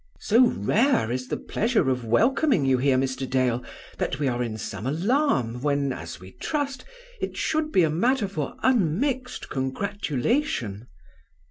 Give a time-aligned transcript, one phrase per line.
[0.19, 3.29] "So rare is the pleasure of welcoming you here, Mr.
[3.29, 3.63] Dale,
[3.99, 6.83] that we are in some alarm, when, as we trust,
[7.19, 10.87] it should be matter for unmixed congratulation."